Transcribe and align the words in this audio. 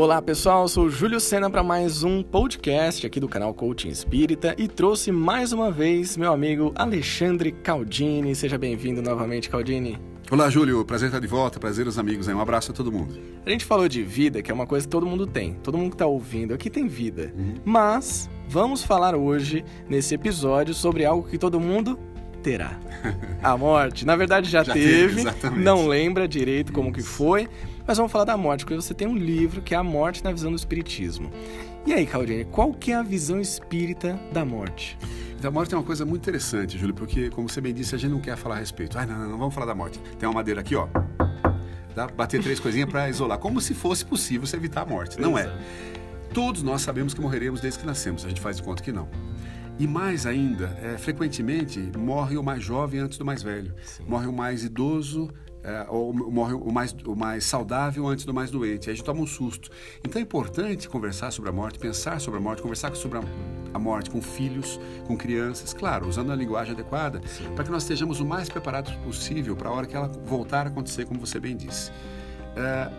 Olá 0.00 0.22
pessoal, 0.22 0.62
eu 0.62 0.68
sou 0.68 0.84
o 0.84 0.90
Júlio 0.90 1.18
Sena 1.18 1.50
para 1.50 1.60
mais 1.60 2.04
um 2.04 2.22
podcast 2.22 3.04
aqui 3.04 3.18
do 3.18 3.28
canal 3.28 3.52
Coaching 3.52 3.88
Espírita 3.88 4.54
e 4.56 4.68
trouxe 4.68 5.10
mais 5.10 5.52
uma 5.52 5.72
vez 5.72 6.16
meu 6.16 6.32
amigo 6.32 6.72
Alexandre 6.76 7.50
Caldini. 7.50 8.32
Seja 8.32 8.56
bem-vindo 8.56 9.02
novamente, 9.02 9.50
Caldini. 9.50 9.98
Olá, 10.30 10.48
Júlio. 10.48 10.84
Prazer 10.84 11.08
estar 11.08 11.18
de 11.18 11.26
volta. 11.26 11.58
Prazer 11.58 11.88
os 11.88 11.98
amigos. 11.98 12.28
Um 12.28 12.38
abraço 12.38 12.70
a 12.70 12.74
todo 12.74 12.92
mundo. 12.92 13.18
A 13.44 13.50
gente 13.50 13.64
falou 13.64 13.88
de 13.88 14.04
vida, 14.04 14.40
que 14.40 14.52
é 14.52 14.54
uma 14.54 14.68
coisa 14.68 14.86
que 14.86 14.90
todo 14.90 15.04
mundo 15.04 15.26
tem. 15.26 15.54
Todo 15.54 15.76
mundo 15.76 15.90
que 15.90 15.94
está 15.96 16.06
ouvindo 16.06 16.54
aqui 16.54 16.70
tem 16.70 16.86
vida. 16.86 17.34
Uhum. 17.36 17.54
Mas 17.64 18.30
vamos 18.48 18.84
falar 18.84 19.16
hoje, 19.16 19.64
nesse 19.88 20.14
episódio, 20.14 20.74
sobre 20.74 21.04
algo 21.04 21.28
que 21.28 21.36
todo 21.36 21.58
mundo 21.58 21.98
terá. 22.40 22.78
A 23.42 23.56
morte. 23.56 24.06
Na 24.06 24.14
verdade, 24.14 24.48
já, 24.48 24.62
já 24.62 24.74
teve. 24.74 25.24
teve 25.24 25.56
não 25.58 25.88
lembra 25.88 26.28
direito 26.28 26.72
como 26.72 26.92
que 26.92 27.02
foi. 27.02 27.48
Mas 27.88 27.96
vamos 27.96 28.12
falar 28.12 28.26
da 28.26 28.36
morte, 28.36 28.66
porque 28.66 28.76
você 28.76 28.92
tem 28.92 29.08
um 29.08 29.16
livro 29.16 29.62
que 29.62 29.74
é 29.74 29.78
A 29.78 29.82
Morte 29.82 30.22
na 30.22 30.30
Visão 30.30 30.50
do 30.50 30.56
Espiritismo. 30.58 31.30
E 31.86 31.94
aí, 31.94 32.06
Claudine, 32.06 32.44
qual 32.44 32.70
que 32.74 32.92
é 32.92 32.96
a 32.96 33.02
visão 33.02 33.40
espírita 33.40 34.20
da 34.30 34.44
morte? 34.44 34.98
Então, 35.38 35.48
a 35.48 35.50
morte 35.50 35.72
é 35.72 35.78
uma 35.78 35.82
coisa 35.82 36.04
muito 36.04 36.20
interessante, 36.20 36.76
Júlio, 36.76 36.94
porque, 36.94 37.30
como 37.30 37.48
você 37.48 37.62
bem 37.62 37.72
disse, 37.72 37.94
a 37.94 37.98
gente 37.98 38.10
não 38.10 38.20
quer 38.20 38.36
falar 38.36 38.56
a 38.56 38.58
respeito. 38.58 38.98
Ah, 38.98 39.06
não, 39.06 39.18
não, 39.18 39.30
não 39.30 39.38
vamos 39.38 39.54
falar 39.54 39.64
da 39.64 39.74
morte. 39.74 39.98
Tem 40.18 40.28
uma 40.28 40.34
madeira 40.34 40.60
aqui, 40.60 40.76
ó. 40.76 40.86
Dá, 41.94 42.06
bater 42.08 42.42
três 42.42 42.60
coisinhas 42.60 42.90
para 42.90 43.08
isolar. 43.08 43.38
Como 43.38 43.58
se 43.58 43.72
fosse 43.72 44.04
possível 44.04 44.46
você 44.46 44.56
evitar 44.56 44.82
a 44.82 44.86
morte. 44.86 45.18
Não 45.18 45.38
é. 45.38 45.50
Todos 46.34 46.62
nós 46.62 46.82
sabemos 46.82 47.14
que 47.14 47.22
morreremos 47.22 47.62
desde 47.62 47.80
que 47.80 47.86
nascemos. 47.86 48.22
A 48.22 48.28
gente 48.28 48.42
faz 48.42 48.58
de 48.58 48.62
conta 48.62 48.82
que 48.82 48.92
não. 48.92 49.08
E 49.78 49.86
mais 49.86 50.26
ainda, 50.26 50.76
é, 50.82 50.98
frequentemente 50.98 51.80
morre 51.96 52.36
o 52.36 52.42
mais 52.42 52.62
jovem 52.62 53.00
antes 53.00 53.16
do 53.16 53.24
mais 53.24 53.42
velho. 53.42 53.72
Sim. 53.82 54.02
Morre 54.06 54.26
o 54.26 54.32
mais 54.32 54.62
idoso 54.62 55.30
é, 55.68 55.86
ou 55.90 56.14
morre 56.14 56.54
o 56.54 56.72
mais, 56.72 56.96
o 57.04 57.14
mais 57.14 57.44
saudável 57.44 58.06
antes 58.06 58.24
do 58.24 58.32
mais 58.32 58.50
doente. 58.50 58.88
Aí 58.88 58.94
a 58.94 58.96
gente 58.96 59.04
toma 59.04 59.20
um 59.20 59.26
susto. 59.26 59.70
Então 60.02 60.18
é 60.18 60.22
importante 60.22 60.88
conversar 60.88 61.30
sobre 61.30 61.50
a 61.50 61.52
morte, 61.52 61.78
pensar 61.78 62.18
sobre 62.20 62.40
a 62.40 62.42
morte, 62.42 62.62
conversar 62.62 62.94
sobre 62.96 63.18
a, 63.18 63.22
a 63.74 63.78
morte 63.78 64.08
com 64.08 64.22
filhos, 64.22 64.80
com 65.06 65.14
crianças, 65.14 65.74
claro, 65.74 66.08
usando 66.08 66.32
a 66.32 66.34
linguagem 66.34 66.72
adequada, 66.72 67.20
para 67.54 67.64
que 67.64 67.70
nós 67.70 67.82
estejamos 67.82 68.18
o 68.18 68.24
mais 68.24 68.48
preparados 68.48 68.94
possível 68.96 69.54
para 69.54 69.68
a 69.68 69.72
hora 69.72 69.86
que 69.86 69.94
ela 69.94 70.08
voltar 70.08 70.66
a 70.66 70.70
acontecer, 70.70 71.04
como 71.04 71.20
você 71.20 71.38
bem 71.38 71.54
disse. 71.54 71.92
É, 72.56 72.90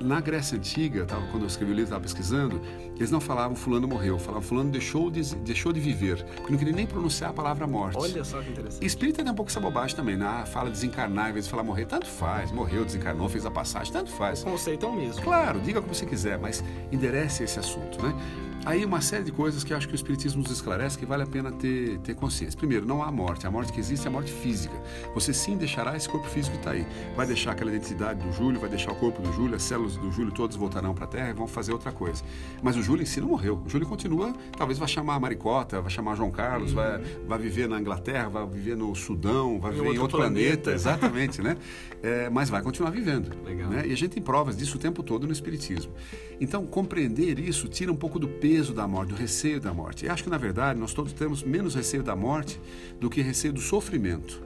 na 0.00 0.20
Grécia 0.20 0.56
Antiga, 0.56 1.04
tava, 1.04 1.26
quando 1.28 1.42
eu 1.42 1.46
escrevi 1.46 1.72
o 1.72 1.74
livro, 1.74 1.84
estava 1.84 2.02
pesquisando, 2.02 2.60
eles 2.96 3.10
não 3.10 3.20
falavam 3.20 3.56
fulano 3.56 3.86
morreu, 3.86 4.18
falavam 4.18 4.42
fulano 4.42 4.70
deixou 4.70 5.10
de, 5.10 5.34
deixou 5.36 5.72
de 5.72 5.80
viver, 5.80 6.24
porque 6.24 6.50
não 6.50 6.58
queria 6.58 6.74
nem 6.74 6.86
pronunciar 6.86 7.30
a 7.30 7.32
palavra 7.32 7.66
morte. 7.66 7.96
Olha 7.98 8.24
só 8.24 8.40
que 8.40 8.50
interessante. 8.50 8.84
espírita 8.84 9.22
tem 9.22 9.32
um 9.32 9.34
pouco 9.34 9.50
essa 9.50 9.60
bobagem 9.60 9.96
também, 9.96 10.16
né? 10.16 10.44
Fala 10.46 10.70
desencarnar, 10.70 11.30
em 11.30 11.32
vez 11.32 11.44
de 11.44 11.50
falar 11.50 11.62
morrer, 11.62 11.86
tanto 11.86 12.06
faz, 12.06 12.50
morreu, 12.52 12.84
desencarnou, 12.84 13.28
fez 13.28 13.44
a 13.46 13.50
passagem, 13.50 13.92
tanto 13.92 14.10
faz. 14.10 14.42
O 14.42 14.46
conceito 14.46 14.86
é 14.86 14.88
o 14.88 14.92
mesmo. 14.92 15.22
Claro, 15.22 15.60
diga 15.60 15.80
como 15.80 15.94
você 15.94 16.06
quiser, 16.06 16.38
mas 16.38 16.62
enderece 16.92 17.44
esse 17.44 17.58
assunto, 17.58 18.02
né? 18.02 18.14
Aí 18.64 18.84
uma 18.84 19.00
série 19.00 19.24
de 19.24 19.32
coisas 19.32 19.64
que 19.64 19.72
eu 19.72 19.76
acho 19.76 19.88
que 19.88 19.94
o 19.94 19.96
Espiritismo 19.96 20.42
nos 20.42 20.50
esclarece 20.50 20.98
que 20.98 21.06
vale 21.06 21.22
a 21.22 21.26
pena 21.26 21.50
ter, 21.50 21.98
ter 22.00 22.14
consciência. 22.14 22.58
Primeiro, 22.58 22.84
não 22.84 23.02
há 23.02 23.10
morte. 23.10 23.46
A 23.46 23.50
morte 23.50 23.72
que 23.72 23.80
existe 23.80 24.04
é 24.04 24.08
a 24.08 24.10
morte 24.10 24.30
física. 24.30 24.74
Você 25.14 25.32
sim 25.32 25.56
deixará 25.56 25.96
esse 25.96 26.08
corpo 26.08 26.28
físico 26.28 26.52
que 26.52 26.60
está 26.60 26.72
aí. 26.72 26.86
Vai 27.16 27.26
deixar 27.26 27.52
aquela 27.52 27.70
identidade 27.70 28.20
do 28.20 28.30
Júlio, 28.32 28.60
vai 28.60 28.68
deixar 28.68 28.92
o 28.92 28.94
corpo 28.94 29.22
do 29.22 29.32
Júlio, 29.32 29.54
as 29.54 29.62
células 29.62 29.96
do 29.96 30.12
Júlio 30.12 30.32
todas 30.32 30.54
voltarão 30.54 30.94
para 30.94 31.04
a 31.04 31.08
Terra 31.08 31.30
e 31.30 31.32
vão 31.32 31.46
fazer 31.46 31.72
outra 31.72 31.92
coisa. 31.92 32.22
Mas 32.62 32.76
o 32.76 32.82
Júlio 32.82 33.02
em 33.02 33.06
si 33.06 33.20
não 33.20 33.28
morreu. 33.28 33.62
O 33.64 33.68
Júlio 33.68 33.86
continua, 33.86 34.34
talvez 34.56 34.78
vai 34.78 34.88
chamar 34.88 35.14
a 35.14 35.20
Maricota, 35.20 35.80
vai 35.80 35.90
chamar 35.90 36.14
João 36.14 36.30
Carlos, 36.30 36.70
uhum. 36.70 36.76
vai, 36.76 37.00
vai 37.26 37.38
viver 37.38 37.68
na 37.68 37.80
Inglaterra, 37.80 38.28
vai 38.28 38.46
viver 38.46 38.76
no 38.76 38.94
Sudão, 38.94 39.58
vai 39.58 39.72
viver 39.72 39.84
em 39.84 39.88
outro, 39.88 40.02
outro 40.02 40.18
planeta. 40.18 40.62
planeta. 40.64 40.72
Exatamente, 40.72 41.40
né? 41.40 41.56
É, 42.02 42.28
mas 42.28 42.50
vai 42.50 42.60
continuar 42.60 42.90
vivendo. 42.90 43.30
Legal. 43.46 43.70
Né? 43.70 43.86
E 43.86 43.92
a 43.92 43.96
gente 43.96 44.10
tem 44.10 44.22
provas 44.22 44.56
disso 44.56 44.76
o 44.76 44.80
tempo 44.80 45.02
todo 45.02 45.26
no 45.26 45.32
Espiritismo. 45.32 45.92
Então, 46.40 46.66
compreender 46.66 47.38
isso 47.38 47.66
tira 47.66 47.90
um 47.90 47.96
pouco 47.96 48.18
do 48.18 48.28
peso 48.28 48.47
da 48.74 48.88
morte, 48.88 49.10
do 49.10 49.14
receio 49.14 49.60
da 49.60 49.74
morte. 49.74 50.06
E 50.06 50.08
acho 50.08 50.24
que, 50.24 50.30
na 50.30 50.38
verdade, 50.38 50.80
nós 50.80 50.94
todos 50.94 51.12
temos 51.12 51.42
menos 51.42 51.74
receio 51.74 52.02
da 52.02 52.16
morte 52.16 52.58
do 52.98 53.10
que 53.10 53.20
receio 53.20 53.52
do 53.52 53.60
sofrimento. 53.60 54.42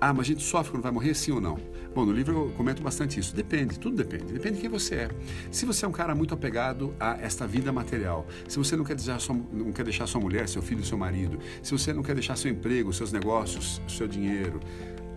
Ah, 0.00 0.12
mas 0.12 0.26
a 0.26 0.28
gente 0.28 0.42
sofre 0.42 0.72
quando 0.72 0.82
vai 0.82 0.92
morrer, 0.92 1.14
sim 1.14 1.32
ou 1.32 1.40
não? 1.40 1.58
Bom, 1.94 2.04
no 2.04 2.12
livro 2.12 2.34
eu 2.34 2.52
comento 2.56 2.82
bastante 2.82 3.18
isso. 3.18 3.34
Depende, 3.34 3.78
tudo 3.78 3.96
depende. 3.96 4.32
Depende 4.32 4.56
de 4.56 4.60
quem 4.60 4.70
você 4.70 4.96
é. 4.96 5.08
Se 5.50 5.64
você 5.64 5.84
é 5.84 5.88
um 5.88 5.92
cara 5.92 6.14
muito 6.14 6.34
apegado 6.34 6.94
a 6.98 7.16
esta 7.20 7.46
vida 7.46 7.72
material, 7.72 8.26
se 8.48 8.58
você 8.58 8.76
não 8.76 8.84
quer 8.84 8.96
deixar 8.96 9.20
sua, 9.20 9.36
não 9.52 9.72
quer 9.72 9.84
deixar 9.84 10.06
sua 10.06 10.20
mulher, 10.20 10.48
seu 10.48 10.60
filho, 10.60 10.84
seu 10.84 10.98
marido, 10.98 11.38
se 11.62 11.72
você 11.72 11.92
não 11.92 12.02
quer 12.02 12.14
deixar 12.14 12.36
seu 12.36 12.50
emprego, 12.50 12.92
seus 12.92 13.12
negócios, 13.12 13.80
seu 13.88 14.08
dinheiro, 14.08 14.60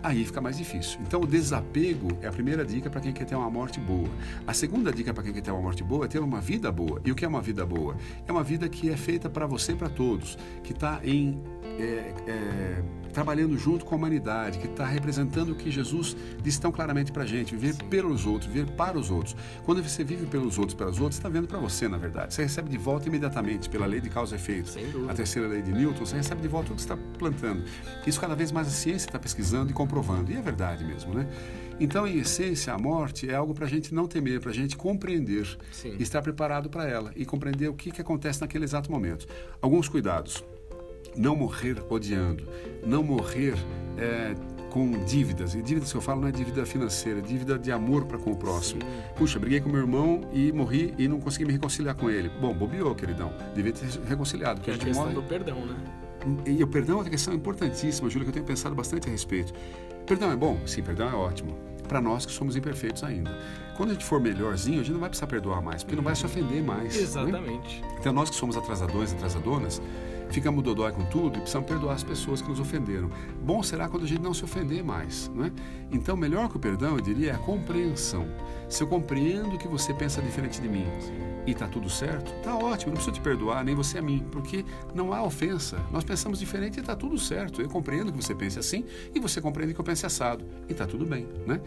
aí 0.02 0.24
fica 0.24 0.40
mais 0.40 0.56
difícil. 0.56 0.98
Então, 1.06 1.20
o 1.20 1.26
desapego 1.26 2.08
é 2.22 2.28
a 2.28 2.32
primeira 2.32 2.64
dica 2.64 2.88
para 2.88 3.00
quem 3.00 3.12
quer 3.12 3.24
ter 3.24 3.34
uma 3.34 3.50
morte 3.50 3.80
boa. 3.80 4.08
A 4.46 4.54
segunda 4.54 4.92
dica 4.92 5.12
para 5.12 5.22
quem 5.22 5.32
quer 5.32 5.40
ter 5.40 5.50
uma 5.50 5.62
morte 5.62 5.82
boa 5.82 6.04
é 6.04 6.08
ter 6.08 6.20
uma 6.20 6.40
vida 6.40 6.70
boa. 6.70 7.00
E 7.04 7.12
o 7.12 7.14
que 7.14 7.24
é 7.24 7.28
uma 7.28 7.42
vida 7.42 7.64
boa? 7.64 7.96
É 8.26 8.32
uma 8.32 8.42
vida 8.42 8.68
que 8.68 8.90
é 8.90 8.96
feita 8.96 9.28
para 9.28 9.46
você 9.46 9.72
e 9.72 9.76
para 9.76 9.88
todos, 9.88 10.38
que 10.62 10.72
está 10.72 11.00
em 11.04 11.40
é, 11.78 12.12
é, 12.26 12.82
trabalhando 13.12 13.56
junto 13.58 13.84
com 13.84 13.94
a 13.94 13.98
humanidade, 13.98 14.58
que 14.58 14.66
está 14.66 14.84
representando 14.86 15.50
o 15.50 15.54
que 15.54 15.70
Jesus 15.70 16.16
disse 16.42 16.60
tão 16.60 16.70
claramente 16.70 17.12
para 17.12 17.22
a 17.22 17.26
gente: 17.26 17.54
viver 17.54 17.74
Sim. 17.74 17.84
pelos 17.88 18.26
outros, 18.26 18.52
viver 18.52 18.70
para 18.72 18.98
os 18.98 19.10
outros. 19.10 19.36
Quando 19.64 19.82
você 19.82 20.04
vive 20.04 20.26
pelos 20.26 20.58
outros, 20.58 20.74
pelas 20.74 20.98
outras, 20.98 21.16
está 21.16 21.28
vendo 21.28 21.46
para 21.46 21.58
você, 21.58 21.88
na 21.88 21.98
verdade. 21.98 22.34
Você 22.34 22.42
recebe 22.42 22.68
de 22.68 22.78
volta 22.78 23.08
imediatamente, 23.08 23.68
pela 23.68 23.86
lei 23.86 24.00
de 24.00 24.10
causa 24.10 24.34
e 24.34 24.38
efeito. 24.38 24.72
A 25.08 25.14
terceira 25.14 25.48
lei 25.48 25.62
de 25.62 25.72
Newton, 25.72 26.04
você 26.04 26.16
recebe 26.16 26.40
de 26.40 26.48
volta 26.48 26.72
o 26.72 26.74
que 26.74 26.80
está 26.80 26.96
plantando. 27.18 27.64
Isso 28.06 28.20
cada 28.20 28.34
vez 28.34 28.52
mais 28.52 28.68
a 28.68 28.70
ciência 28.70 29.08
está 29.08 29.18
pesquisando 29.18 29.70
e 29.70 29.74
comprovando. 29.74 30.30
E 30.30 30.36
é 30.36 30.40
verdade 30.40 30.84
mesmo, 30.84 31.14
né? 31.14 31.26
Então, 31.80 32.06
em 32.06 32.18
essência, 32.18 32.72
a 32.72 32.78
morte 32.78 33.30
é 33.30 33.34
algo 33.34 33.54
para 33.54 33.64
a 33.64 33.68
gente 33.68 33.94
não 33.94 34.08
temer, 34.08 34.40
para 34.40 34.50
a 34.50 34.54
gente 34.54 34.76
compreender 34.76 35.46
Sim. 35.70 35.94
e 35.96 36.02
estar 36.02 36.20
preparado 36.22 36.68
para 36.68 36.88
ela 36.88 37.12
e 37.14 37.24
compreender 37.24 37.68
o 37.68 37.74
que, 37.74 37.92
que 37.92 38.00
acontece 38.00 38.40
naquele 38.40 38.64
exato 38.64 38.90
momento. 38.90 39.26
Alguns 39.62 39.88
cuidados 39.88 40.42
não 41.16 41.34
morrer 41.36 41.82
odiando, 41.88 42.44
não 42.84 43.02
morrer 43.02 43.54
é, 43.96 44.34
com 44.70 44.90
dívidas. 45.04 45.54
E 45.54 45.62
dívidas 45.62 45.90
que 45.90 45.96
eu 45.96 46.00
falo 46.00 46.20
não 46.20 46.28
é 46.28 46.32
dívida 46.32 46.64
financeira, 46.64 47.18
é 47.18 47.22
dívida 47.22 47.58
de 47.58 47.72
amor 47.72 48.04
para 48.04 48.18
com 48.18 48.32
o 48.32 48.36
próximo. 48.36 48.82
Sim. 48.82 48.88
Puxa, 49.16 49.38
briguei 49.38 49.60
com 49.60 49.68
meu 49.68 49.80
irmão 49.80 50.20
e 50.32 50.52
morri 50.52 50.94
e 50.98 51.08
não 51.08 51.20
consegui 51.20 51.44
me 51.44 51.52
reconciliar 51.52 51.94
com 51.94 52.10
ele. 52.10 52.28
Bom, 52.40 52.54
bobeou, 52.54 52.94
queridão. 52.94 53.32
Devia 53.54 53.72
ter 53.72 53.86
reconciliado. 54.06 54.60
Porque 54.60 54.70
é 54.70 54.74
a, 54.74 54.78
questão 54.78 55.04
morre... 55.04 55.14
do 55.14 55.22
perdão, 55.22 55.64
né? 55.66 55.76
E 56.46 56.62
o 56.62 56.66
perdão 56.66 56.98
é 56.98 57.02
uma 57.02 57.10
questão 57.10 57.32
importantíssima, 57.32 58.10
Júlia, 58.10 58.24
que 58.24 58.30
eu 58.30 58.34
tenho 58.34 58.46
pensado 58.46 58.74
bastante 58.74 59.08
a 59.08 59.10
respeito. 59.10 59.52
Perdão 60.06 60.30
é 60.32 60.36
bom? 60.36 60.58
Sim, 60.66 60.82
perdão 60.82 61.08
é 61.08 61.14
ótimo. 61.14 61.56
Para 61.86 62.00
nós 62.00 62.26
que 62.26 62.32
somos 62.32 62.54
imperfeitos 62.56 63.02
ainda. 63.02 63.30
Quando 63.76 63.90
a 63.90 63.92
gente 63.92 64.04
for 64.04 64.20
melhorzinho, 64.20 64.80
a 64.80 64.82
gente 64.82 64.92
não 64.92 65.00
vai 65.00 65.08
precisar 65.08 65.26
perdoar 65.26 65.62
mais, 65.62 65.82
porque 65.82 65.96
não 65.96 66.02
vai 66.02 66.14
se 66.14 66.26
ofender 66.26 66.62
mais. 66.62 66.94
Né? 66.94 67.00
Exatamente. 67.00 67.80
Né? 67.80 67.96
Então, 67.98 68.12
nós 68.12 68.28
que 68.28 68.36
somos 68.36 68.56
atrasadores, 68.56 69.12
atrasadoras, 69.12 69.80
ficamos 70.30 70.62
dodói 70.62 70.92
com 70.92 71.04
tudo 71.04 71.36
e 71.36 71.40
precisamos 71.40 71.68
perdoar 71.68 71.94
as 71.94 72.02
pessoas 72.02 72.40
que 72.42 72.48
nos 72.48 72.60
ofenderam. 72.60 73.10
Bom 73.42 73.62
será 73.62 73.88
quando 73.88 74.04
a 74.04 74.06
gente 74.06 74.22
não 74.22 74.34
se 74.34 74.44
ofender 74.44 74.84
mais, 74.84 75.30
não 75.34 75.44
é? 75.44 75.52
Então, 75.90 76.16
melhor 76.16 76.48
que 76.48 76.56
o 76.56 76.60
perdão, 76.60 76.96
eu 76.96 77.00
diria, 77.00 77.30
é 77.30 77.34
a 77.34 77.38
compreensão. 77.38 78.26
Se 78.68 78.82
eu 78.82 78.86
compreendo 78.86 79.56
que 79.56 79.66
você 79.66 79.94
pensa 79.94 80.20
diferente 80.20 80.60
de 80.60 80.68
mim 80.68 80.86
e 81.46 81.52
está 81.52 81.66
tudo 81.66 81.88
certo, 81.88 82.30
tá 82.42 82.54
ótimo, 82.54 82.90
não 82.90 82.96
preciso 82.96 83.12
te 83.12 83.20
perdoar, 83.20 83.64
nem 83.64 83.74
você 83.74 83.98
a 83.98 84.02
mim, 84.02 84.24
porque 84.30 84.64
não 84.94 85.12
há 85.12 85.22
ofensa. 85.22 85.78
Nós 85.90 86.04
pensamos 86.04 86.38
diferente 86.38 86.76
e 86.76 86.80
está 86.80 86.94
tudo 86.94 87.18
certo. 87.18 87.62
Eu 87.62 87.68
compreendo 87.68 88.12
que 88.12 88.22
você 88.22 88.34
pense 88.34 88.58
assim 88.58 88.84
e 89.14 89.18
você 89.18 89.40
compreende 89.40 89.72
que 89.72 89.80
eu 89.80 89.84
pense 89.84 90.04
assado 90.04 90.44
e 90.68 90.72
está 90.72 90.86
tudo 90.86 91.06
bem, 91.06 91.26
né? 91.46 91.60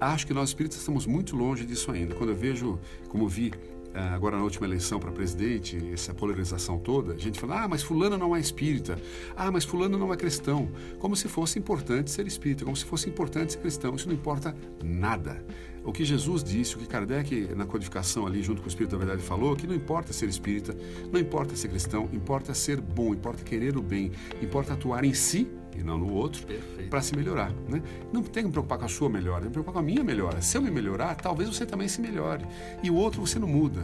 Acho 0.00 0.26
que 0.26 0.34
nós 0.34 0.48
espíritas 0.50 0.78
estamos 0.78 1.06
muito 1.06 1.36
longe 1.36 1.64
disso 1.64 1.90
ainda. 1.90 2.14
Quando 2.14 2.30
eu 2.30 2.36
vejo, 2.36 2.78
como 3.08 3.28
vi 3.28 3.52
agora 3.94 4.36
na 4.36 4.42
última 4.42 4.66
eleição 4.66 4.98
para 5.00 5.10
presidente, 5.10 5.78
essa 5.92 6.14
polarização 6.14 6.78
toda, 6.78 7.14
a 7.14 7.18
gente 7.18 7.38
fala, 7.38 7.64
ah, 7.64 7.68
mas 7.68 7.82
fulano 7.82 8.16
não 8.16 8.34
é 8.34 8.40
espírita, 8.40 8.98
ah, 9.36 9.50
mas 9.50 9.64
fulano 9.64 9.98
não 9.98 10.12
é 10.12 10.16
cristão, 10.16 10.70
como 10.98 11.16
se 11.16 11.28
fosse 11.28 11.58
importante 11.58 12.10
ser 12.10 12.26
espírita, 12.26 12.64
como 12.64 12.76
se 12.76 12.84
fosse 12.84 13.08
importante 13.08 13.52
ser 13.52 13.58
cristão, 13.58 13.94
isso 13.94 14.08
não 14.08 14.14
importa 14.14 14.54
nada. 14.82 15.44
O 15.84 15.92
que 15.92 16.04
Jesus 16.04 16.44
disse, 16.44 16.76
o 16.76 16.78
que 16.78 16.86
Kardec 16.86 17.54
na 17.54 17.64
codificação 17.64 18.26
ali 18.26 18.42
junto 18.42 18.60
com 18.60 18.66
o 18.66 18.68
Espírito 18.68 18.92
da 18.92 18.98
Verdade 18.98 19.22
falou, 19.22 19.56
que 19.56 19.66
não 19.66 19.74
importa 19.74 20.12
ser 20.12 20.28
espírita, 20.28 20.76
não 21.10 21.18
importa 21.18 21.56
ser 21.56 21.68
cristão, 21.68 22.10
importa 22.12 22.52
ser 22.52 22.78
bom, 22.80 23.14
importa 23.14 23.42
querer 23.42 23.76
o 23.76 23.82
bem, 23.82 24.12
importa 24.42 24.74
atuar 24.74 25.04
em 25.04 25.14
si 25.14 25.48
e 25.78 25.82
não 25.82 25.98
no 25.98 26.12
outro, 26.12 26.46
para 26.90 27.00
se 27.00 27.16
melhorar. 27.16 27.52
Né? 27.68 27.82
Não 28.12 28.22
tem 28.22 28.42
que 28.42 28.48
me 28.48 28.52
preocupar 28.52 28.78
com 28.78 28.84
a 28.84 28.88
sua 28.88 29.08
melhora, 29.08 29.42
tem 29.42 29.50
que 29.50 29.58
me 29.58 29.64
preocupar 29.64 29.74
com 29.74 29.80
a 29.80 29.82
minha 29.82 30.04
melhora. 30.04 30.40
Se 30.42 30.56
eu 30.56 30.62
me 30.62 30.70
melhorar, 30.70 31.14
talvez 31.16 31.48
você 31.48 31.64
também 31.64 31.88
se 31.88 32.00
melhore. 32.00 32.44
E 32.82 32.90
o 32.90 32.94
outro 32.94 33.20
você 33.20 33.38
não 33.38 33.48
muda 33.48 33.82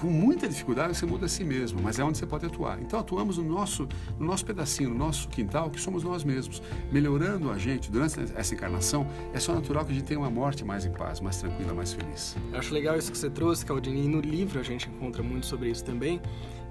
com 0.00 0.06
muita 0.06 0.48
dificuldade 0.48 0.96
você 0.96 1.04
muda 1.04 1.26
a 1.26 1.28
si 1.28 1.44
mesmo, 1.44 1.80
mas 1.82 1.98
é 1.98 2.04
onde 2.04 2.16
você 2.16 2.26
pode 2.26 2.46
atuar. 2.46 2.80
Então 2.80 2.98
atuamos 2.98 3.36
no 3.36 3.44
nosso, 3.44 3.86
no 4.18 4.26
nosso 4.26 4.46
pedacinho, 4.46 4.88
no 4.88 4.94
nosso 4.94 5.28
quintal, 5.28 5.70
que 5.70 5.78
somos 5.78 6.02
nós 6.02 6.24
mesmos. 6.24 6.62
Melhorando 6.90 7.50
a 7.50 7.58
gente 7.58 7.90
durante 7.90 8.18
essa 8.34 8.54
encarnação, 8.54 9.06
é 9.34 9.38
só 9.38 9.54
natural 9.54 9.84
que 9.84 9.92
a 9.92 9.94
gente 9.94 10.06
tenha 10.06 10.18
uma 10.18 10.30
morte 10.30 10.64
mais 10.64 10.86
em 10.86 10.90
paz, 10.90 11.20
mais 11.20 11.36
tranquila, 11.36 11.74
mais 11.74 11.92
feliz. 11.92 12.34
Eu 12.50 12.58
acho 12.58 12.72
legal 12.72 12.96
isso 12.96 13.12
que 13.12 13.18
você 13.18 13.28
trouxe, 13.28 13.66
Caldini, 13.66 14.06
e 14.06 14.08
no 14.08 14.20
livro 14.20 14.58
a 14.58 14.62
gente 14.62 14.88
encontra 14.88 15.22
muito 15.22 15.44
sobre 15.44 15.68
isso 15.68 15.84
também 15.84 16.20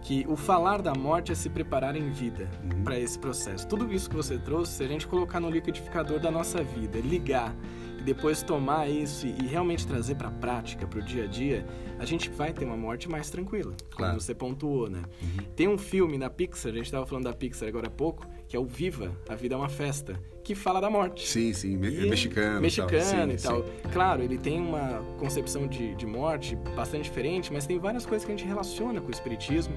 que 0.01 0.25
o 0.27 0.35
falar 0.35 0.81
da 0.81 0.93
morte 0.93 1.31
é 1.31 1.35
se 1.35 1.49
preparar 1.49 1.95
em 1.95 2.09
vida 2.09 2.49
uhum. 2.63 2.83
para 2.83 2.99
esse 2.99 3.17
processo. 3.17 3.67
Tudo 3.67 3.91
isso 3.93 4.09
que 4.09 4.15
você 4.15 4.37
trouxe, 4.37 4.73
se 4.73 4.83
a 4.83 4.87
gente 4.87 5.07
colocar 5.07 5.39
no 5.39 5.49
liquidificador 5.49 6.19
da 6.19 6.31
nossa 6.31 6.63
vida, 6.63 6.99
ligar 6.99 7.55
e 7.97 8.01
depois 8.01 8.41
tomar 8.41 8.89
isso 8.89 9.27
e, 9.27 9.35
e 9.43 9.47
realmente 9.47 9.85
trazer 9.85 10.15
para 10.15 10.29
a 10.29 10.31
prática, 10.31 10.87
para 10.87 10.99
o 10.99 11.01
dia 11.01 11.25
a 11.25 11.27
dia, 11.27 11.65
a 11.97 12.05
gente 12.05 12.29
vai 12.29 12.53
ter 12.53 12.65
uma 12.65 12.77
morte 12.77 13.09
mais 13.09 13.29
tranquila, 13.29 13.75
claro. 13.91 14.13
como 14.13 14.21
você 14.21 14.33
pontuou, 14.33 14.89
né? 14.89 15.01
Uhum. 15.21 15.45
Tem 15.55 15.67
um 15.67 15.77
filme 15.77 16.17
na 16.17 16.29
Pixar, 16.29 16.71
a 16.71 16.75
gente 16.75 16.85
estava 16.85 17.05
falando 17.05 17.25
da 17.25 17.33
Pixar 17.33 17.67
agora 17.67 17.87
há 17.87 17.91
pouco, 17.91 18.25
que 18.49 18.57
é 18.57 18.59
o 18.59 18.65
Viva, 18.65 19.15
A 19.29 19.35
Vida 19.35 19.53
é 19.53 19.57
uma 19.57 19.69
Festa, 19.69 20.19
que 20.43 20.55
fala 20.55 20.81
da 20.81 20.89
morte. 20.89 21.27
Sim, 21.27 21.53
sim, 21.53 21.77
me 21.77 21.87
e 21.87 22.09
mexicano. 22.09 22.59
Mexicano 22.59 23.31
e 23.31 23.37
tal. 23.37 23.63
Sim, 23.63 23.69
e 23.69 23.81
tal. 23.83 23.91
Claro, 23.93 24.23
ele 24.23 24.39
tem 24.39 24.59
uma 24.59 25.05
concepção 25.19 25.67
de, 25.67 25.93
de 25.93 26.07
morte 26.07 26.55
bastante 26.75 27.03
diferente, 27.03 27.53
mas 27.53 27.67
tem 27.67 27.77
várias 27.77 28.07
coisas 28.07 28.25
que 28.25 28.31
a 28.31 28.35
gente 28.35 28.47
relaciona 28.47 28.99
com 28.99 29.07
o 29.07 29.11
espiritismo. 29.11 29.75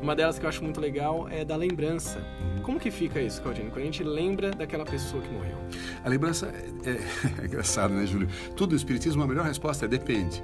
Uma 0.00 0.16
delas 0.16 0.38
que 0.38 0.46
eu 0.46 0.48
acho 0.48 0.64
muito 0.64 0.80
legal 0.80 1.28
é 1.28 1.44
da 1.44 1.54
lembrança. 1.54 2.26
Como 2.64 2.80
que 2.80 2.90
fica 2.90 3.20
isso, 3.20 3.42
Claudine? 3.42 3.68
Quando 3.70 3.82
a 3.82 3.84
gente 3.84 4.02
lembra 4.02 4.50
daquela 4.50 4.86
pessoa 4.86 5.22
que 5.22 5.28
morreu? 5.30 5.58
A 6.02 6.08
lembrança 6.08 6.46
é, 6.46 6.90
é, 6.90 7.00
é 7.42 7.44
engraçado, 7.44 7.92
né, 7.92 8.06
Júlio? 8.06 8.26
Tudo 8.56 8.70
no 8.70 8.76
Espiritismo, 8.76 9.22
a 9.22 9.26
melhor 9.26 9.44
resposta 9.44 9.84
é 9.84 9.88
depende. 9.88 10.42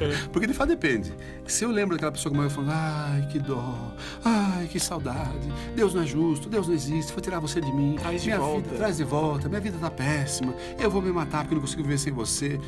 É. 0.00 0.26
Porque 0.30 0.46
de 0.46 0.54
fato 0.54 0.68
depende. 0.68 1.12
Se 1.44 1.64
eu 1.64 1.70
lembro 1.70 1.96
daquela 1.96 2.12
pessoa 2.12 2.30
que 2.30 2.36
morreu 2.36 2.50
falando, 2.50 2.70
ai, 2.72 3.26
que 3.26 3.40
dó, 3.40 3.92
ai, 4.24 4.68
que 4.68 4.78
saudade, 4.78 5.52
Deus 5.74 5.92
não 5.92 6.02
é 6.02 6.06
justo, 6.06 6.48
Deus 6.48 6.68
não 6.68 6.74
existe, 6.74 7.12
vou 7.12 7.20
tirar 7.20 7.40
você 7.40 7.60
de 7.60 7.72
mim. 7.72 7.96
Traz 7.98 8.22
de 8.22 8.28
minha 8.28 8.38
volta. 8.38 8.62
Vida, 8.68 8.76
traz 8.76 8.96
de 8.96 9.04
volta, 9.04 9.48
minha 9.48 9.60
vida 9.60 9.76
tá 9.80 9.90
péssima, 9.90 10.54
eu 10.78 10.88
vou 10.88 11.02
me 11.02 11.10
matar 11.10 11.42
porque 11.42 11.56
não 11.56 11.62
consigo 11.62 11.82
viver 11.82 11.98
sem 11.98 12.12
você 12.12 12.60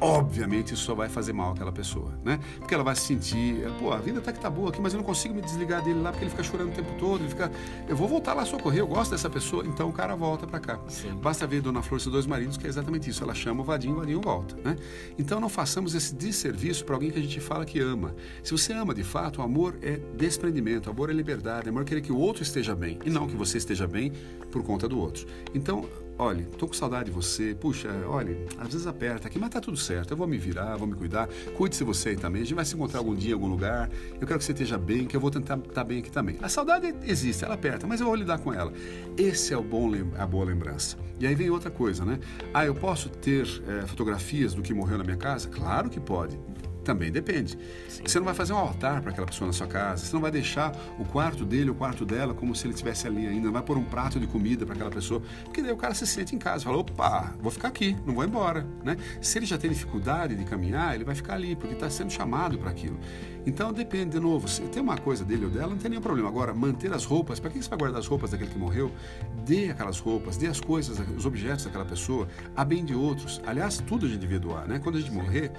obviamente 0.00 0.74
isso 0.74 0.84
só 0.84 0.94
vai 0.94 1.08
fazer 1.08 1.32
mal 1.32 1.52
àquela 1.52 1.72
pessoa, 1.72 2.12
né? 2.24 2.38
Porque 2.58 2.74
ela 2.74 2.84
vai 2.84 2.94
se 2.94 3.02
sentir, 3.02 3.64
pô, 3.78 3.92
a 3.92 3.98
vida 3.98 4.18
até 4.18 4.32
que 4.32 4.40
tá 4.40 4.50
boa 4.50 4.68
aqui, 4.68 4.80
mas 4.80 4.92
eu 4.92 4.98
não 4.98 5.04
consigo 5.04 5.34
me 5.34 5.40
desligar 5.40 5.82
dele 5.82 6.00
lá 6.00 6.10
porque 6.10 6.24
ele 6.24 6.30
fica 6.30 6.42
chorando 6.42 6.68
o 6.68 6.74
tempo 6.74 6.92
todo, 6.98 7.22
ele 7.22 7.28
fica, 7.28 7.50
eu 7.88 7.96
vou 7.96 8.08
voltar 8.08 8.34
lá 8.34 8.44
socorrer, 8.44 8.80
eu 8.80 8.86
gosto 8.86 9.10
dessa 9.10 9.30
pessoa, 9.30 9.64
então 9.66 9.88
o 9.88 9.92
cara 9.92 10.14
volta 10.14 10.46
para 10.46 10.60
cá. 10.60 10.80
Sim. 10.88 11.14
Basta 11.14 11.46
ver 11.46 11.60
Dona 11.60 11.82
Flor 11.82 11.98
e 11.98 12.02
seus 12.02 12.12
dois 12.12 12.26
maridos, 12.26 12.56
que 12.56 12.66
é 12.66 12.68
exatamente 12.68 13.08
isso, 13.08 13.22
ela 13.22 13.34
chama 13.34 13.62
o 13.62 13.64
vadinho, 13.64 13.94
o 13.94 13.98
vadinho 13.98 14.20
volta, 14.20 14.56
né? 14.62 14.76
Então 15.18 15.40
não 15.40 15.48
façamos 15.48 15.94
esse 15.94 16.14
desserviço 16.14 16.84
para 16.84 16.94
alguém 16.94 17.10
que 17.10 17.18
a 17.18 17.22
gente 17.22 17.40
fala 17.40 17.64
que 17.64 17.80
ama. 17.80 18.14
Se 18.42 18.52
você 18.52 18.72
ama 18.72 18.94
de 18.94 19.02
fato, 19.02 19.40
o 19.40 19.42
amor 19.42 19.76
é 19.82 19.98
desprendimento, 20.16 20.88
o 20.88 20.90
amor 20.90 21.10
é 21.10 21.12
liberdade, 21.12 21.68
o 21.68 21.70
amor 21.70 21.82
é 21.82 21.84
querer 21.84 22.00
que 22.00 22.12
o 22.12 22.18
outro 22.18 22.42
esteja 22.42 22.74
bem 22.74 22.98
e 23.04 23.10
não 23.10 23.26
que 23.26 23.36
você 23.36 23.58
esteja 23.58 23.86
bem 23.86 24.12
por 24.50 24.62
conta 24.62 24.88
do 24.88 24.98
outro. 24.98 25.26
Então, 25.54 25.88
olha, 26.18 26.44
tô 26.58 26.66
com 26.66 26.74
saudade 26.74 27.06
de 27.06 27.10
você, 27.10 27.54
puxa, 27.54 27.88
olha, 28.06 28.36
às 28.58 28.68
vezes 28.68 28.86
aperta 28.86 29.28
aqui, 29.28 29.38
mas 29.38 29.50
tá 29.50 29.60
tudo 29.60 29.76
certo, 29.76 30.12
eu 30.12 30.16
vou 30.16 30.26
me 30.26 30.38
virar, 30.38 30.76
vou 30.76 30.86
me 30.86 30.94
cuidar, 30.94 31.28
cuide-se 31.54 31.84
você 31.84 32.10
aí 32.10 32.16
também, 32.16 32.42
a 32.42 32.44
gente 32.44 32.54
vai 32.54 32.64
se 32.64 32.74
encontrar 32.74 32.98
algum 33.00 33.14
dia 33.14 33.30
em 33.30 33.34
algum 33.34 33.48
lugar, 33.48 33.90
eu 34.20 34.26
quero 34.26 34.38
que 34.38 34.44
você 34.44 34.52
esteja 34.52 34.78
bem, 34.78 35.06
que 35.06 35.16
eu 35.16 35.20
vou 35.20 35.30
tentar 35.30 35.58
estar 35.58 35.72
tá 35.72 35.84
bem 35.84 35.98
aqui 35.98 36.10
também. 36.10 36.38
A 36.42 36.48
saudade 36.48 36.94
existe, 37.02 37.44
ela 37.44 37.54
aperta, 37.54 37.86
mas 37.86 38.00
eu 38.00 38.06
vou 38.06 38.14
lidar 38.14 38.38
com 38.38 38.52
ela. 38.52 38.72
Esse 39.16 39.52
é 39.52 39.56
o 39.56 39.62
bom, 39.62 39.90
a 40.18 40.26
boa 40.26 40.44
lembrança. 40.44 40.96
E 41.18 41.26
aí 41.26 41.34
vem 41.34 41.48
outra 41.50 41.70
coisa, 41.70 42.04
né? 42.04 42.18
Ah, 42.52 42.66
eu 42.66 42.74
posso 42.74 43.08
ter 43.08 43.46
é, 43.66 43.86
fotografias 43.86 44.52
do 44.52 44.62
que 44.62 44.74
morreu 44.74 44.98
na 44.98 45.04
minha 45.04 45.16
casa? 45.16 45.48
Claro 45.48 45.88
que 45.88 45.98
pode. 45.98 46.38
Também 46.86 47.10
depende. 47.10 47.58
Sim. 47.88 48.04
Você 48.06 48.18
não 48.20 48.24
vai 48.24 48.32
fazer 48.32 48.52
um 48.52 48.58
altar 48.58 49.02
para 49.02 49.10
aquela 49.10 49.26
pessoa 49.26 49.48
na 49.48 49.52
sua 49.52 49.66
casa, 49.66 50.04
você 50.04 50.14
não 50.14 50.20
vai 50.20 50.30
deixar 50.30 50.72
o 51.00 51.04
quarto 51.04 51.44
dele, 51.44 51.68
o 51.68 51.74
quarto 51.74 52.06
dela, 52.06 52.32
como 52.32 52.54
se 52.54 52.64
ele 52.64 52.74
estivesse 52.74 53.08
ali 53.08 53.26
ainda, 53.26 53.46
não 53.46 53.52
vai 53.52 53.62
pôr 53.62 53.76
um 53.76 53.82
prato 53.82 54.20
de 54.20 54.26
comida 54.28 54.64
para 54.64 54.76
aquela 54.76 54.90
pessoa, 54.90 55.20
porque 55.42 55.60
daí 55.60 55.72
o 55.72 55.76
cara 55.76 55.94
se 55.94 56.06
sente 56.06 56.36
em 56.36 56.38
casa, 56.38 56.62
fala, 56.62 56.76
opa, 56.76 57.34
vou 57.40 57.50
ficar 57.50 57.68
aqui, 57.68 57.96
não 58.06 58.14
vou 58.14 58.24
embora, 58.24 58.64
né? 58.84 58.96
Se 59.20 59.36
ele 59.36 59.46
já 59.46 59.58
tem 59.58 59.68
dificuldade 59.68 60.36
de 60.36 60.44
caminhar, 60.44 60.94
ele 60.94 61.02
vai 61.02 61.16
ficar 61.16 61.34
ali, 61.34 61.56
porque 61.56 61.74
está 61.74 61.90
sendo 61.90 62.12
chamado 62.12 62.56
para 62.56 62.70
aquilo. 62.70 63.00
Então 63.44 63.72
depende, 63.72 64.10
de 64.10 64.20
novo, 64.20 64.46
se 64.46 64.62
tem 64.62 64.80
uma 64.80 64.96
coisa 64.96 65.24
dele 65.24 65.46
ou 65.46 65.50
dela, 65.50 65.68
não 65.68 65.78
tem 65.78 65.90
nenhum 65.90 66.02
problema. 66.02 66.28
Agora, 66.28 66.54
manter 66.54 66.92
as 66.92 67.04
roupas, 67.04 67.40
para 67.40 67.50
que 67.50 67.60
você 67.60 67.68
vai 67.68 67.78
guardar 67.78 67.98
as 67.98 68.06
roupas 68.06 68.30
daquele 68.30 68.50
que 68.50 68.58
morreu? 68.58 68.92
Dê 69.44 69.70
aquelas 69.70 69.98
roupas, 69.98 70.36
dê 70.36 70.46
as 70.46 70.60
coisas, 70.60 70.98
os 71.16 71.26
objetos 71.26 71.64
daquela 71.64 71.84
pessoa, 71.84 72.28
a 72.56 72.64
bem 72.64 72.84
de 72.84 72.94
outros. 72.94 73.40
Aliás, 73.44 73.78
tudo 73.78 74.06
a 74.06 74.08
gente 74.08 74.20
devia 74.20 74.38
doar, 74.38 74.68
né? 74.68 74.80
Quando 74.80 74.98
a 74.98 75.00
gente 75.00 75.12
morrer, 75.12 75.52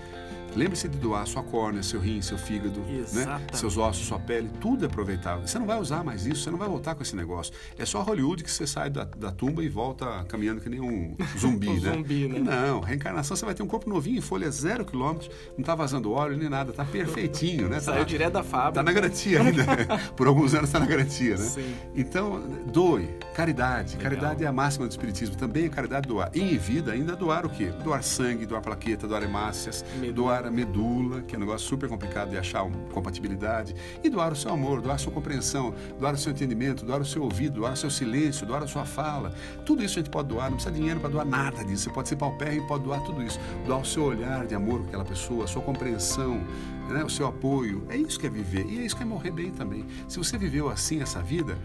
Lembre-se 0.58 0.88
de 0.88 0.98
doar 0.98 1.28
sua 1.28 1.44
córnea, 1.44 1.84
seu 1.84 2.00
rim, 2.00 2.20
seu 2.20 2.36
fígado, 2.36 2.80
né? 3.14 3.46
seus 3.54 3.78
ossos, 3.78 4.08
sua 4.08 4.18
pele, 4.18 4.50
tudo 4.60 4.86
é 4.86 4.88
aproveitável. 4.88 5.48
Você 5.48 5.60
não 5.60 5.68
vai 5.68 5.80
usar 5.80 6.04
mais 6.04 6.26
isso, 6.26 6.42
você 6.42 6.50
não 6.50 6.58
vai 6.58 6.68
voltar 6.68 6.96
com 6.96 7.04
esse 7.04 7.16
negócio. 7.16 7.54
É 7.78 7.86
só 7.86 8.02
Hollywood 8.02 8.44
que 8.44 8.50
você 8.50 8.66
sai 8.66 8.90
da, 8.90 9.04
da 9.04 9.32
tumba 9.32 9.64
e 9.64 9.70
volta 9.70 10.26
caminhando 10.28 10.60
que 10.60 10.68
nem 10.68 10.82
um 10.82 11.16
zumbi, 11.38 11.70
um 11.70 11.80
né? 11.80 11.94
Zumbi, 11.94 12.28
né? 12.28 12.40
Não, 12.40 12.80
reencarnação 12.80 13.38
você 13.38 13.46
vai 13.46 13.54
ter 13.54 13.62
um 13.62 13.68
corpo 13.68 13.88
novinho, 13.88 14.20
folha 14.20 14.50
zero 14.50 14.84
quilômetros, 14.84 15.30
não 15.56 15.62
está 15.62 15.76
vazando 15.76 16.12
óleo 16.12 16.36
nem 16.36 16.50
nada, 16.50 16.72
está 16.72 16.84
perfeitinho, 16.84 17.70
né? 17.70 17.80
Saiu 17.80 18.00
tá, 18.00 18.06
direto 18.06 18.34
da 18.34 18.44
fábrica. 18.44 18.82
Está 18.82 18.84
na 18.84 18.92
garantia 18.92 19.40
ainda. 19.40 19.66
Por 20.18 20.26
alguns 20.26 20.56
anos 20.56 20.70
está 20.70 20.80
na 20.80 20.88
garantia, 20.88 21.38
né? 21.38 21.46
Sim. 21.46 21.76
Então, 21.96 22.42
doe, 22.74 23.08
caridade. 23.36 23.96
Legal. 23.96 24.04
Caridade 24.10 24.44
é 24.44 24.48
a 24.48 24.52
máxima 24.52 24.88
do 24.88 24.92
Espiritismo. 24.92 25.36
Também 25.36 25.66
é 25.66 25.70
caridade 25.70 26.08
doar. 26.08 26.32
E 26.34 26.42
em 26.42 26.58
vida 26.58 26.94
ainda 26.94 27.16
doar 27.16 27.46
o 27.46 27.50
quê? 27.50 27.72
Doar 27.84 28.02
sangue, 28.02 28.48
doar 28.48 28.62
plaqueta, 28.62 29.08
doar 29.08 29.22
hemácias, 29.22 29.86
doar 30.16 30.47
medula, 30.52 31.22
que 31.22 31.36
é 31.36 31.38
um 31.38 31.42
negócio 31.42 31.68
super 31.68 31.90
complicado 31.90 32.30
de 32.30 32.38
achar 32.38 32.66
compatibilidade, 32.94 33.76
e 34.04 34.10
doar 34.10 34.34
o 34.34 34.36
seu 34.36 34.52
amor, 34.52 34.82
doar 34.82 34.96
a 34.96 34.98
sua 34.98 35.12
compreensão, 35.12 35.74
doar 36.00 36.14
o 36.14 36.18
seu 36.18 36.32
entendimento, 36.32 36.86
doar 36.86 37.02
o 37.02 37.06
seu 37.06 37.24
ouvido, 37.24 37.56
doar 37.56 37.74
o 37.74 37.78
seu 37.78 37.90
silêncio, 37.90 38.46
doar 38.46 38.64
a 38.64 38.68
sua 38.68 38.86
fala. 38.86 39.34
Tudo 39.66 39.84
isso 39.84 40.00
a 40.00 40.02
gente 40.02 40.12
pode 40.12 40.30
doar, 40.30 40.50
não 40.50 40.58
precisa 40.58 40.74
de 40.74 40.80
dinheiro 40.80 41.00
para 41.00 41.10
doar 41.10 41.26
nada 41.26 41.64
disso. 41.64 41.86
Você 41.86 41.90
pode 41.90 42.10
ser 42.10 42.16
paupérrimo 42.16 42.66
e 42.66 42.68
pode 42.68 42.84
doar 42.84 43.02
tudo 43.04 43.22
isso. 43.24 43.40
Doar 43.66 43.82
o 43.82 43.86
seu 43.86 44.04
olhar 44.04 44.46
de 44.46 44.56
amor 44.56 44.82
com 44.82 44.88
aquela 44.88 45.06
pessoa, 45.06 45.46
a 45.46 45.48
sua 45.48 45.62
compreensão, 45.62 46.42
né, 46.90 47.04
o 47.04 47.10
seu 47.10 47.28
apoio. 47.28 47.84
É 47.90 47.98
isso 47.98 48.20
que 48.20 48.28
é 48.28 48.30
viver 48.30 48.66
e 48.66 48.80
é 48.80 48.86
isso 48.86 48.96
que 48.96 49.04
é 49.04 49.06
morrer 49.06 49.32
bem 49.32 49.52
também. 49.52 49.86
Se 50.08 50.18
você 50.18 50.38
viveu 50.38 50.70
assim 50.70 51.02
essa 51.02 51.22
vida, 51.22 51.58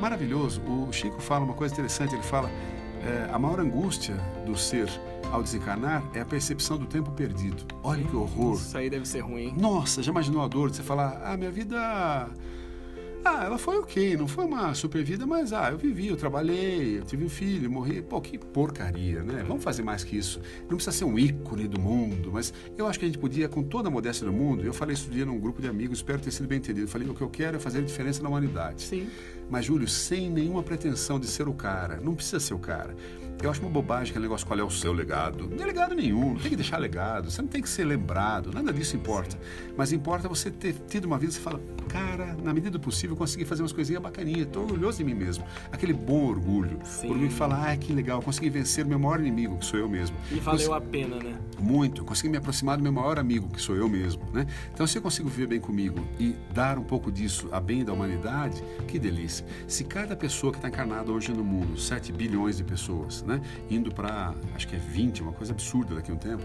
maravilhoso. 0.00 0.60
O 0.62 0.92
Chico 0.92 1.20
fala 1.20 1.44
uma 1.44 1.54
coisa 1.54 1.72
interessante, 1.72 2.14
ele 2.14 2.22
fala 2.22 2.50
é, 3.04 3.30
a 3.32 3.38
maior 3.38 3.60
angústia 3.60 4.16
do 4.46 4.56
ser 4.56 4.88
ao 5.30 5.42
desencarnar 5.42 6.02
é 6.14 6.20
a 6.20 6.24
percepção 6.24 6.78
do 6.78 6.86
tempo 6.86 7.10
perdido. 7.10 7.64
Olha 7.82 8.02
que 8.04 8.16
horror. 8.16 8.54
Isso 8.54 8.76
aí 8.76 8.88
deve 8.88 9.06
ser 9.06 9.20
ruim. 9.20 9.54
Nossa, 9.56 10.02
já 10.02 10.10
imaginou 10.10 10.42
a 10.42 10.48
dor 10.48 10.70
de 10.70 10.76
você 10.76 10.82
falar, 10.82 11.20
ah, 11.24 11.36
minha 11.36 11.50
vida 11.50 12.28
ah, 13.34 13.44
ela 13.44 13.58
foi 13.58 13.76
ok, 13.78 14.16
não 14.16 14.28
foi 14.28 14.44
uma 14.44 14.74
super 14.74 15.02
vida, 15.02 15.26
mas 15.26 15.52
ah, 15.52 15.70
eu 15.70 15.78
vivi, 15.78 16.08
eu 16.08 16.16
trabalhei, 16.16 16.98
eu 16.98 17.04
tive 17.04 17.24
um 17.24 17.28
filho, 17.28 17.70
morri. 17.70 18.00
Pô, 18.02 18.20
que 18.20 18.38
porcaria, 18.38 19.22
né? 19.22 19.44
Vamos 19.46 19.64
fazer 19.64 19.82
mais 19.82 20.04
que 20.04 20.16
isso. 20.16 20.40
Não 20.62 20.76
precisa 20.76 20.92
ser 20.92 21.04
um 21.04 21.18
ícone 21.18 21.66
do 21.66 21.80
mundo, 21.80 22.30
mas 22.32 22.52
eu 22.76 22.86
acho 22.86 22.98
que 22.98 23.04
a 23.04 23.08
gente 23.08 23.18
podia, 23.18 23.48
com 23.48 23.62
toda 23.62 23.88
a 23.88 23.90
modéstia 23.90 24.26
do 24.26 24.32
mundo, 24.32 24.64
eu 24.64 24.72
falei 24.72 24.94
isso 24.94 25.08
um 25.08 25.12
dia 25.12 25.26
num 25.26 25.38
grupo 25.38 25.60
de 25.60 25.68
amigos, 25.68 25.98
espero 25.98 26.20
ter 26.20 26.30
sido 26.30 26.46
bem 26.46 26.58
entendido. 26.58 26.86
Eu 26.86 26.88
falei, 26.88 27.08
o 27.08 27.14
que 27.14 27.22
eu 27.22 27.30
quero 27.30 27.56
é 27.56 27.60
fazer 27.60 27.78
a 27.78 27.82
diferença 27.82 28.22
na 28.22 28.28
humanidade. 28.28 28.82
Sim. 28.82 29.08
Mas, 29.50 29.66
Júlio, 29.66 29.88
sem 29.88 30.30
nenhuma 30.30 30.62
pretensão 30.62 31.18
de 31.18 31.26
ser 31.26 31.48
o 31.48 31.54
cara. 31.54 32.00
Não 32.00 32.14
precisa 32.14 32.40
ser 32.40 32.54
o 32.54 32.58
cara. 32.58 32.94
Eu 33.42 33.50
acho 33.50 33.60
uma 33.60 33.70
bobagem 33.70 34.10
aquele 34.10 34.22
negócio 34.22 34.46
qual 34.46 34.58
é 34.58 34.62
o 34.62 34.70
seu 34.70 34.92
legado. 34.92 35.48
Não 35.48 35.62
é 35.62 35.66
legado 35.66 35.94
nenhum, 35.94 36.32
não 36.32 36.40
tem 36.40 36.50
que 36.50 36.56
deixar 36.56 36.78
legado, 36.78 37.30
você 37.30 37.42
não 37.42 37.48
tem 37.48 37.60
que 37.60 37.68
ser 37.68 37.84
lembrado, 37.84 38.50
nada 38.52 38.72
disso 38.72 38.96
importa. 38.96 39.38
Mas 39.76 39.92
importa 39.92 40.28
você 40.28 40.50
ter 40.50 40.74
tido 40.88 41.04
uma 41.04 41.18
vida 41.18 41.32
e 41.32 41.34
você 41.34 41.40
fala, 41.40 41.60
cara, 41.84 42.36
na 42.42 42.52
medida 42.52 42.70
do 42.70 42.80
possível 42.80 43.16
consegui 43.16 43.44
fazer 43.44 43.62
umas 43.62 43.72
coisinhas 43.72 44.02
bacaninhas, 44.02 44.46
estou 44.46 44.64
orgulhoso 44.64 44.98
de 44.98 45.04
mim 45.04 45.14
mesmo. 45.14 45.44
Aquele 45.70 45.92
bom 45.92 46.26
orgulho. 46.26 46.78
Sim. 46.84 47.08
Por 47.08 47.16
mim 47.16 47.30
falar, 47.30 47.70
ah, 47.70 47.76
que 47.76 47.92
legal, 47.92 48.22
consegui 48.22 48.50
vencer 48.50 48.84
o 48.84 48.88
meu 48.88 48.98
maior 48.98 49.20
inimigo, 49.20 49.58
que 49.58 49.66
sou 49.66 49.78
eu 49.78 49.88
mesmo. 49.88 50.16
E 50.30 50.36
valeu 50.36 50.74
a 50.74 50.80
pena, 50.80 51.16
né? 51.16 51.38
Muito, 51.58 52.04
consegui 52.04 52.28
me 52.28 52.36
aproximar 52.36 52.76
do 52.76 52.82
meu 52.82 52.92
maior 52.92 53.18
amigo, 53.18 53.48
que 53.48 53.60
sou 53.60 53.76
eu 53.76 53.88
mesmo, 53.88 54.22
né? 54.32 54.46
Então 54.72 54.86
se 54.86 54.98
eu 54.98 55.02
consigo 55.02 55.28
viver 55.28 55.46
bem 55.46 55.60
comigo 55.60 56.06
e 56.18 56.34
dar 56.52 56.78
um 56.78 56.84
pouco 56.84 57.10
disso 57.10 57.48
a 57.52 57.60
bem 57.60 57.84
da 57.84 57.92
humanidade, 57.92 58.62
que 58.88 58.98
delícia. 58.98 59.46
Se 59.66 59.84
cada 59.84 60.16
pessoa 60.16 60.52
que 60.52 60.58
está 60.58 60.68
encarnada 60.68 61.10
hoje 61.12 61.32
no 61.32 61.44
mundo, 61.44 61.78
7 61.78 62.12
bilhões 62.12 62.56
de 62.56 62.64
pessoas, 62.64 63.22
né? 63.22 63.40
Indo 63.70 63.92
para, 63.92 64.34
acho 64.54 64.66
que 64.68 64.76
é 64.76 64.78
20, 64.78 65.22
uma 65.22 65.32
coisa 65.32 65.52
absurda 65.52 65.94
daqui 65.94 66.10
a 66.10 66.14
um 66.14 66.18
tempo. 66.18 66.44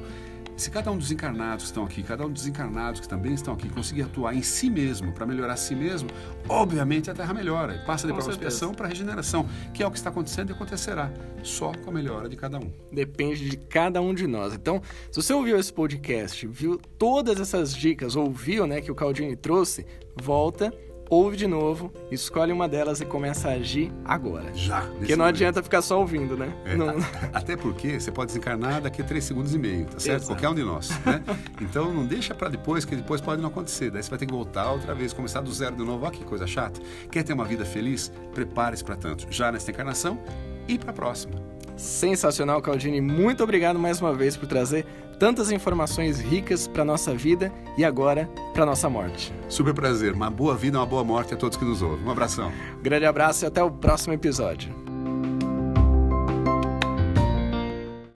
Se 0.59 0.69
cada 0.69 0.91
um 0.91 0.97
dos 0.97 1.09
encarnados 1.09 1.63
que 1.63 1.69
estão 1.69 1.85
aqui, 1.85 2.03
cada 2.03 2.25
um 2.25 2.29
dos 2.29 2.45
encarnados 2.45 2.99
que 2.99 3.07
também 3.07 3.33
estão 3.33 3.53
aqui, 3.53 3.69
conseguir 3.69 4.01
atuar 4.01 4.35
em 4.35 4.41
si 4.41 4.69
mesmo 4.69 5.13
para 5.13 5.25
melhorar 5.25 5.55
si 5.55 5.73
mesmo, 5.73 6.09
obviamente 6.49 7.09
a 7.09 7.13
Terra 7.13 7.33
melhora 7.33 7.75
e 7.75 7.85
passa 7.85 8.05
de 8.05 8.11
prova 8.11 8.29
expiação 8.29 8.73
para 8.73 8.89
regeneração, 8.89 9.47
que 9.73 9.81
é 9.81 9.87
o 9.87 9.89
que 9.89 9.95
está 9.95 10.09
acontecendo 10.09 10.49
e 10.49 10.53
acontecerá 10.53 11.09
só 11.43 11.71
com 11.71 11.89
a 11.91 11.93
melhora 11.93 12.27
de 12.27 12.35
cada 12.35 12.59
um. 12.59 12.73
Depende 12.91 13.49
de 13.49 13.55
cada 13.55 14.01
um 14.01 14.13
de 14.13 14.27
nós. 14.27 14.53
Então, 14.53 14.81
se 15.09 15.21
você 15.21 15.31
ouviu 15.31 15.57
esse 15.57 15.71
podcast, 15.71 16.45
viu 16.45 16.77
todas 16.77 17.39
essas 17.39 17.73
dicas, 17.73 18.17
ouviu, 18.17 18.67
né, 18.67 18.81
que 18.81 18.91
o 18.91 18.95
Caldini 18.95 19.37
trouxe, 19.37 19.85
volta 20.21 20.73
ouve 21.09 21.35
de 21.35 21.47
novo, 21.47 21.91
escolhe 22.11 22.51
uma 22.51 22.67
delas 22.67 23.01
e 23.01 23.05
começa 23.05 23.49
a 23.49 23.53
agir 23.53 23.91
agora. 24.05 24.53
Já. 24.53 24.81
Porque 24.81 25.15
não 25.15 25.25
momento. 25.25 25.35
adianta 25.35 25.63
ficar 25.63 25.81
só 25.81 25.99
ouvindo, 25.99 26.37
né? 26.37 26.53
É, 26.65 26.75
não... 26.75 26.95
Até 27.33 27.57
porque 27.57 27.99
você 27.99 28.11
pode 28.11 28.27
desencarnar 28.27 28.81
daqui 28.81 29.01
a 29.01 29.05
três 29.05 29.23
segundos 29.23 29.53
e 29.53 29.57
meio, 29.57 29.85
tá 29.85 29.99
certo? 29.99 30.23
Exato. 30.23 30.27
Qualquer 30.27 30.49
um 30.49 30.55
de 30.55 30.63
nós. 30.63 30.89
Né? 31.05 31.23
então 31.59 31.93
não 31.93 32.05
deixa 32.05 32.35
para 32.35 32.49
depois, 32.49 32.85
que 32.85 32.95
depois 32.95 33.21
pode 33.21 33.41
não 33.41 33.49
acontecer. 33.49 33.89
Daí 33.89 34.03
você 34.03 34.09
vai 34.09 34.19
ter 34.19 34.25
que 34.25 34.33
voltar 34.33 34.71
outra 34.71 34.93
vez, 34.93 35.13
começar 35.13 35.41
do 35.41 35.51
zero 35.51 35.75
de 35.75 35.83
novo. 35.83 36.05
Olha 36.05 36.11
que 36.11 36.23
coisa 36.23 36.45
chata. 36.45 36.79
Quer 37.11 37.23
ter 37.23 37.33
uma 37.33 37.45
vida 37.45 37.65
feliz? 37.65 38.11
Prepare-se 38.33 38.83
para 38.83 38.95
tanto. 38.95 39.25
Já 39.29 39.51
nesta 39.51 39.71
encarnação 39.71 40.19
e 40.67 40.77
para 40.77 40.91
a 40.91 40.93
próxima. 40.93 41.58
Sensacional, 41.79 42.61
Caldini. 42.61 42.99
Muito 42.99 43.41
obrigado 43.41 43.79
mais 43.79 44.01
uma 44.01 44.13
vez 44.13 44.35
por 44.35 44.47
trazer 44.47 44.85
tantas 45.17 45.49
informações 45.49 46.19
ricas 46.19 46.67
para 46.67 46.83
nossa 46.83 47.13
vida 47.15 47.51
e 47.77 47.85
agora 47.85 48.29
para 48.53 48.65
nossa 48.65 48.89
morte. 48.89 49.33
Super 49.47 49.73
prazer. 49.73 50.13
Uma 50.13 50.29
boa 50.29 50.55
vida, 50.55 50.77
uma 50.77 50.85
boa 50.85 51.03
morte 51.03 51.33
a 51.33 51.37
todos 51.37 51.57
que 51.57 51.63
nos 51.63 51.81
ouvem. 51.81 52.05
Um 52.05 52.11
abração. 52.11 52.51
Grande 52.83 53.05
abraço 53.05 53.45
e 53.45 53.47
até 53.47 53.63
o 53.63 53.71
próximo 53.71 54.13
episódio. 54.13 54.88